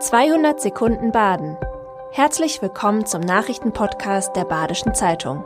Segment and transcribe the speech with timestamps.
[0.00, 1.56] 200 Sekunden Baden.
[2.12, 5.42] Herzlich willkommen zum Nachrichtenpodcast der Badischen Zeitung.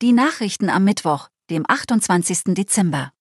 [0.00, 2.54] Die Nachrichten am Mittwoch, dem 28.
[2.54, 3.12] Dezember.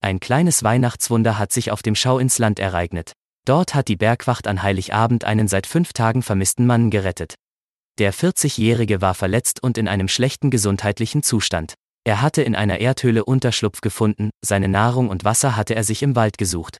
[0.00, 3.12] Ein kleines Weihnachtswunder hat sich auf dem Schau ins Land ereignet.
[3.44, 7.34] Dort hat die Bergwacht an Heiligabend einen seit fünf Tagen vermissten Mann gerettet.
[7.98, 11.74] Der 40-Jährige war verletzt und in einem schlechten gesundheitlichen Zustand.
[12.04, 16.16] Er hatte in einer Erdhöhle Unterschlupf gefunden, seine Nahrung und Wasser hatte er sich im
[16.16, 16.78] Wald gesucht.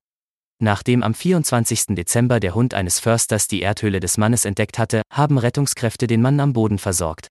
[0.63, 1.87] Nachdem am 24.
[1.95, 6.39] Dezember der Hund eines Försters die Erdhöhle des Mannes entdeckt hatte, haben Rettungskräfte den Mann
[6.39, 7.29] am Boden versorgt.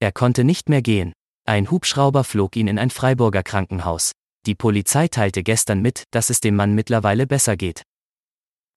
[0.00, 1.12] Er konnte nicht mehr gehen.
[1.46, 4.12] Ein Hubschrauber flog ihn in ein Freiburger Krankenhaus.
[4.46, 7.82] Die Polizei teilte gestern mit, dass es dem Mann mittlerweile besser geht.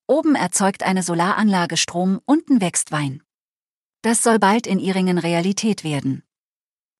[0.07, 3.23] Oben erzeugt eine Solaranlage Strom, unten wächst Wein.
[4.01, 6.24] Das soll bald in Iringen Realität werden.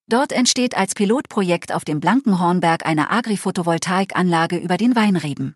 [0.07, 5.55] Dort entsteht als Pilotprojekt auf dem Blankenhornberg eine Agri-Photovoltaikanlage über den Weinreben.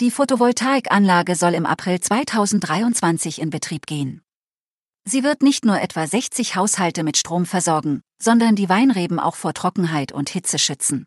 [0.00, 4.20] Die Photovoltaikanlage soll im April 2023 in Betrieb gehen.
[5.06, 9.54] Sie wird nicht nur etwa 60 Haushalte mit Strom versorgen, sondern die Weinreben auch vor
[9.54, 11.06] Trockenheit und Hitze schützen.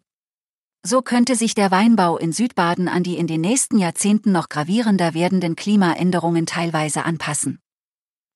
[0.83, 5.13] So könnte sich der Weinbau in Südbaden an die in den nächsten Jahrzehnten noch gravierender
[5.13, 7.59] werdenden Klimaänderungen teilweise anpassen.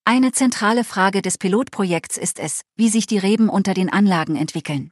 [0.03, 4.91] Eine zentrale Frage des Pilotprojekts ist es, wie sich die Reben unter den Anlagen entwickeln.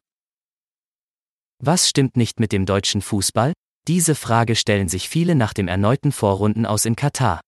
[1.62, 3.54] Was stimmt nicht mit dem deutschen Fußball?
[3.88, 7.42] Diese Frage stellen sich viele nach dem erneuten Vorrunden aus in Katar.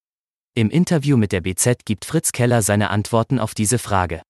[0.55, 4.21] Im Interview mit der BZ gibt Fritz Keller seine Antworten auf diese Frage.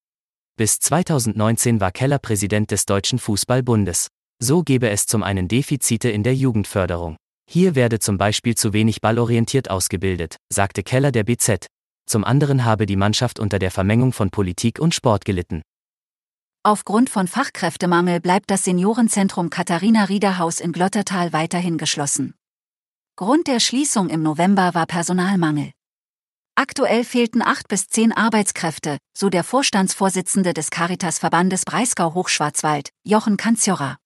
[0.56, 4.08] Bis 2019 war Keller Präsident des Deutschen Fußballbundes.
[4.40, 7.16] So gebe es zum einen Defizite in der Jugendförderung.
[7.50, 11.66] Hier werde zum Beispiel zu wenig ballorientiert ausgebildet, sagte Keller der BZ
[12.06, 15.62] zum anderen habe die Mannschaft unter der Vermengung von Politik und Sport gelitten.
[16.64, 22.34] Aufgrund von Fachkräftemangel bleibt das Seniorenzentrum Katharina Riederhaus in Glottertal weiterhin geschlossen.
[23.16, 25.72] Grund der Schließung im November war Personalmangel.
[26.54, 33.96] Aktuell fehlten acht bis zehn Arbeitskräfte, so der Vorstandsvorsitzende des Caritas-Verbandes Breisgau-Hochschwarzwald, Jochen Kanzjora.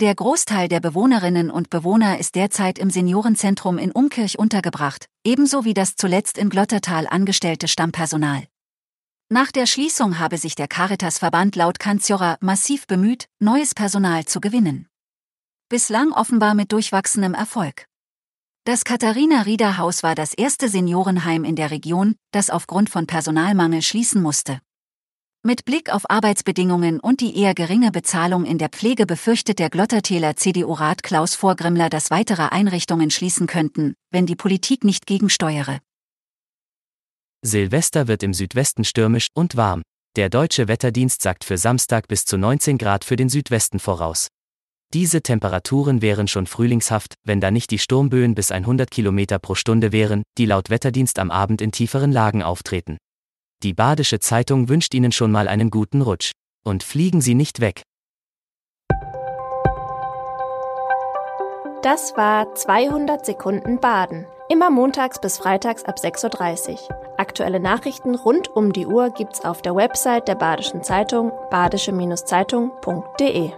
[0.00, 5.74] Der Großteil der Bewohnerinnen und Bewohner ist derzeit im Seniorenzentrum in Umkirch untergebracht, ebenso wie
[5.74, 8.44] das zuletzt in Glottertal angestellte Stammpersonal.
[9.28, 14.86] Nach der Schließung habe sich der Caritas-Verband laut Kanziora massiv bemüht, neues Personal zu gewinnen.
[15.68, 17.86] Bislang offenbar mit durchwachsenem Erfolg.
[18.62, 24.60] Das Katharina-Rieder-Haus war das erste Seniorenheim in der Region, das aufgrund von Personalmangel schließen musste.
[25.44, 30.34] Mit Blick auf Arbeitsbedingungen und die eher geringe Bezahlung in der Pflege befürchtet der Glottertäler
[30.34, 35.78] CDU-Rat Klaus Vorgrimmler, dass weitere Einrichtungen schließen könnten, wenn die Politik nicht gegensteuere.
[37.42, 39.82] Silvester wird im Südwesten stürmisch und warm.
[40.16, 44.26] Der deutsche Wetterdienst sagt für Samstag bis zu 19 Grad für den Südwesten voraus.
[44.92, 49.92] Diese Temperaturen wären schon frühlingshaft, wenn da nicht die Sturmböen bis 100 km pro Stunde
[49.92, 52.96] wären, die laut Wetterdienst am Abend in tieferen Lagen auftreten.
[53.64, 56.30] Die Badische Zeitung wünscht Ihnen schon mal einen guten Rutsch.
[56.64, 57.82] Und fliegen Sie nicht weg.
[61.82, 64.26] Das war 200 Sekunden Baden.
[64.48, 66.78] Immer montags bis freitags ab 6.30 Uhr.
[67.18, 73.50] Aktuelle Nachrichten rund um die Uhr gibt's auf der Website der Badischen Zeitung badische-zeitung.de.